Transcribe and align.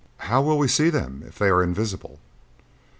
"How 0.17 0.41
will 0.41 0.57
we 0.57 0.67
see 0.67 0.89
them 0.89 1.21
if 1.27 1.37
they 1.37 1.49
are 1.49 1.61
invisible?" 1.61 2.17